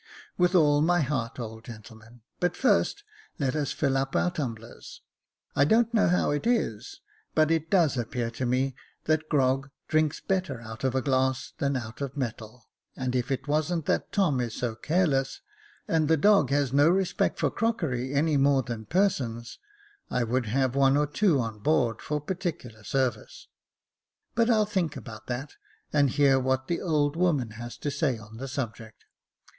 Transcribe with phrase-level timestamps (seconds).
[0.35, 3.03] With all my heart, old gentleman; but first
[3.37, 5.03] let us fill up our tumblers.
[5.55, 7.01] I don't know how it is,
[7.35, 10.95] but it does 238 Jacob Faithful appear to me that grog drinks better out of
[10.95, 15.41] a glass than out of metal, and if it wasn't that Tom is so careless—
[15.87, 19.59] and the dog has no respect for crockery any more than persons,
[20.09, 23.49] I would have one or two on board for particular service;
[24.33, 25.57] but I'll think about that,
[25.93, 29.05] and hear what the old woman has to say on the subject.